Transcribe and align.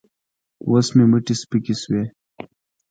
اوس 0.67 0.87
مې 0.95 1.05
مټې 1.11 1.35
سپکې 1.41 1.75
شوې. 1.81 2.03